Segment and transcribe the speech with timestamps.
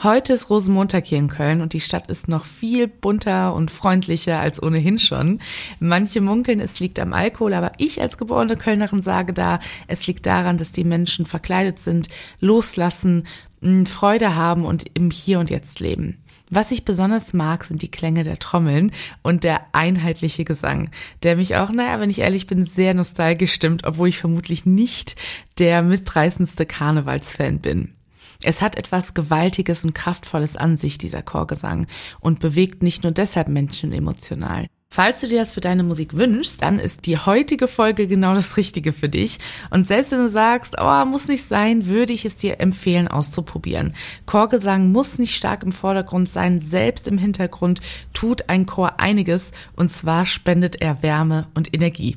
[0.00, 4.38] Heute ist Rosenmontag hier in Köln und die Stadt ist noch viel bunter und freundlicher
[4.38, 5.40] als ohnehin schon.
[5.80, 9.58] Manche munkeln, es liegt am Alkohol, aber ich als geborene Kölnerin sage da,
[9.88, 12.08] es liegt daran, dass die Menschen verkleidet sind,
[12.38, 13.26] loslassen,
[13.86, 16.18] Freude haben und im Hier und Jetzt leben.
[16.48, 20.90] Was ich besonders mag, sind die Klänge der Trommeln und der einheitliche Gesang,
[21.24, 25.16] der mich auch, naja, wenn ich ehrlich bin, sehr nostalgisch stimmt, obwohl ich vermutlich nicht
[25.58, 27.97] der mitreißendste Karnevalsfan bin.
[28.42, 31.86] Es hat etwas Gewaltiges und Kraftvolles an sich, dieser Chorgesang,
[32.20, 34.66] und bewegt nicht nur deshalb Menschen emotional.
[34.90, 38.56] Falls du dir das für deine Musik wünschst, dann ist die heutige Folge genau das
[38.56, 39.38] Richtige für dich.
[39.70, 43.94] Und selbst wenn du sagst, oh, muss nicht sein, würde ich es dir empfehlen, auszuprobieren.
[44.24, 47.80] Chorgesang muss nicht stark im Vordergrund sein, selbst im Hintergrund
[48.14, 52.16] tut ein Chor einiges, und zwar spendet er Wärme und Energie.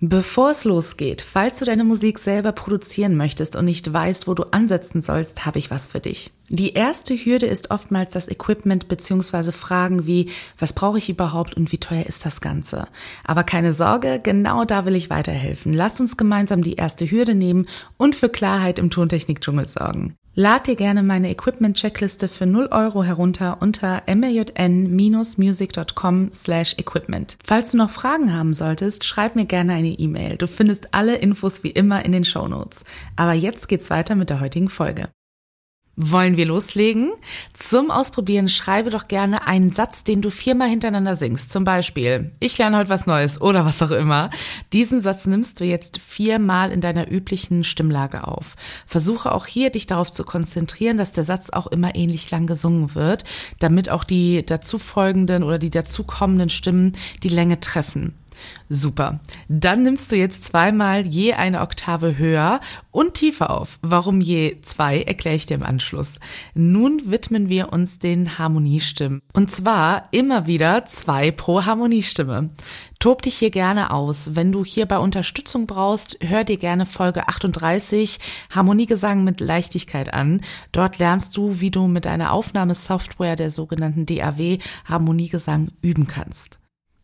[0.00, 4.44] Bevor es losgeht, falls du deine Musik selber produzieren möchtest und nicht weißt, wo du
[4.44, 6.30] ansetzen sollst, habe ich was für dich.
[6.48, 9.50] Die erste Hürde ist oftmals das Equipment bzw.
[9.50, 12.86] Fragen wie, was brauche ich überhaupt und wie teuer ist das Ganze?
[13.24, 15.72] Aber keine Sorge, genau da will ich weiterhelfen.
[15.72, 20.14] Lass uns gemeinsam die erste Hürde nehmen und für Klarheit im Tontechnik-Dschungel sorgen.
[20.40, 27.36] Lad dir gerne meine Equipment-Checkliste für 0 Euro herunter unter majn-music.com slash equipment.
[27.42, 30.36] Falls du noch Fragen haben solltest, schreib mir gerne eine E-Mail.
[30.36, 32.84] Du findest alle Infos wie immer in den Show Notes.
[33.16, 35.08] Aber jetzt geht's weiter mit der heutigen Folge.
[36.00, 37.10] Wollen wir loslegen?
[37.54, 41.50] Zum Ausprobieren schreibe doch gerne einen Satz, den du viermal hintereinander singst.
[41.50, 44.30] Zum Beispiel, ich lerne heute was Neues oder was auch immer.
[44.72, 48.54] Diesen Satz nimmst du jetzt viermal in deiner üblichen Stimmlage auf.
[48.86, 52.94] Versuche auch hier dich darauf zu konzentrieren, dass der Satz auch immer ähnlich lang gesungen
[52.94, 53.24] wird,
[53.58, 56.92] damit auch die dazu folgenden oder die dazu kommenden Stimmen
[57.24, 58.14] die Länge treffen.
[58.68, 59.20] Super.
[59.48, 62.60] Dann nimmst du jetzt zweimal je eine Oktave höher
[62.90, 63.78] und tiefer auf.
[63.80, 66.12] Warum je zwei, erkläre ich dir im Anschluss.
[66.54, 69.22] Nun widmen wir uns den Harmoniestimmen.
[69.32, 72.50] Und zwar immer wieder zwei pro Harmoniestimme.
[72.98, 74.34] Tob dich hier gerne aus.
[74.34, 78.18] Wenn du hierbei Unterstützung brauchst, hör dir gerne Folge 38
[78.50, 80.40] Harmoniegesang mit Leichtigkeit an.
[80.72, 86.57] Dort lernst du, wie du mit einer Aufnahmesoftware der sogenannten DAW Harmoniegesang üben kannst.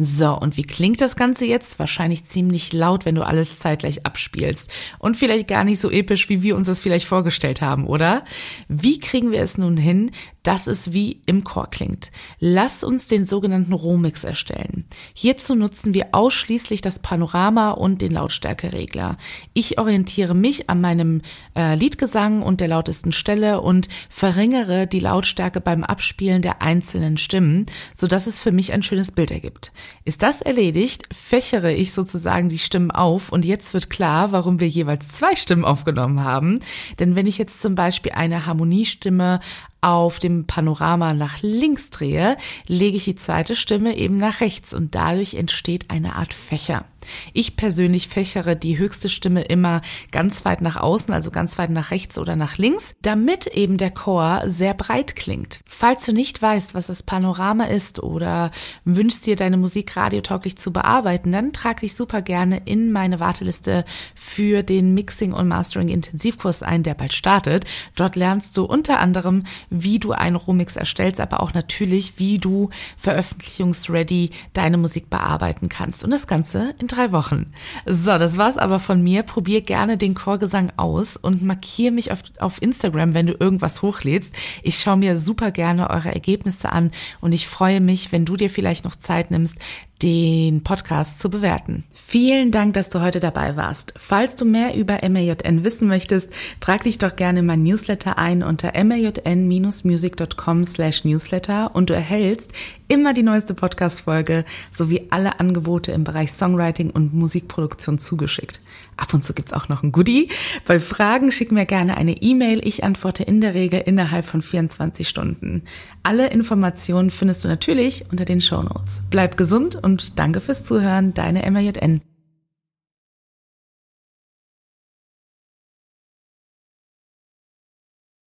[0.00, 1.80] So, und wie klingt das Ganze jetzt?
[1.80, 4.70] Wahrscheinlich ziemlich laut, wenn du alles zeitgleich abspielst.
[5.00, 8.24] Und vielleicht gar nicht so episch, wie wir uns das vielleicht vorgestellt haben, oder?
[8.68, 10.12] Wie kriegen wir es nun hin,
[10.48, 12.10] dass es wie im Chor klingt.
[12.40, 14.86] Lasst uns den sogenannten Rohmix erstellen.
[15.12, 19.18] Hierzu nutzen wir ausschließlich das Panorama und den Lautstärkeregler.
[19.52, 21.20] Ich orientiere mich an meinem
[21.54, 27.66] äh, Liedgesang und der lautesten Stelle und verringere die Lautstärke beim Abspielen der einzelnen Stimmen,
[27.94, 29.70] so dass es für mich ein schönes Bild ergibt.
[30.04, 34.68] Ist das erledigt, fächere ich sozusagen die Stimmen auf und jetzt wird klar, warum wir
[34.68, 36.60] jeweils zwei Stimmen aufgenommen haben.
[36.98, 39.40] Denn wenn ich jetzt zum Beispiel eine Harmoniestimme
[39.80, 44.94] auf dem Panorama nach links drehe, lege ich die zweite Stimme eben nach rechts und
[44.94, 46.84] dadurch entsteht eine Art Fächer.
[47.32, 51.90] Ich persönlich fächere die höchste Stimme immer ganz weit nach außen, also ganz weit nach
[51.90, 55.60] rechts oder nach links, damit eben der Chor sehr breit klingt.
[55.66, 58.50] Falls du nicht weißt, was das Panorama ist oder
[58.84, 63.84] wünschst dir deine Musik radiotauglich zu bearbeiten, dann trag dich super gerne in meine Warteliste
[64.14, 67.64] für den Mixing und Mastering Intensivkurs ein, der bald startet.
[67.94, 72.70] Dort lernst du unter anderem, wie du einen Rohmix erstellst, aber auch natürlich, wie du
[72.96, 76.04] veröffentlichungsready deine Musik bearbeiten kannst.
[76.04, 77.46] Und das Ganze in drei Wochen.
[77.86, 79.22] So, das war's aber von mir.
[79.22, 84.30] Probier gerne den Chorgesang aus und markier mich auf, auf Instagram, wenn du irgendwas hochlädst.
[84.62, 86.90] Ich schaue mir super gerne eure Ergebnisse an
[87.20, 89.56] und ich freue mich, wenn du dir vielleicht noch Zeit nimmst,
[90.02, 91.84] den Podcast zu bewerten.
[91.92, 93.94] Vielen Dank, dass du heute dabei warst.
[93.96, 96.30] Falls du mehr über MAJN wissen möchtest,
[96.60, 102.52] trag dich doch gerne in mein Newsletter ein unter majn-music.com slash newsletter und du erhältst
[102.88, 108.60] immer die neueste Podcast-Folge sowie alle Angebote im Bereich Songwriting und Musikproduktion zugeschickt.
[108.96, 110.30] Ab und zu gibt's auch noch ein Goodie.
[110.66, 112.66] Bei Fragen schick mir gerne eine E-Mail.
[112.66, 115.62] Ich antworte in der Regel innerhalb von 24 Stunden.
[116.02, 119.00] Alle Informationen findest du natürlich unter den Show Notes.
[119.10, 121.14] Bleib gesund und danke fürs Zuhören.
[121.14, 122.07] Deine MJN.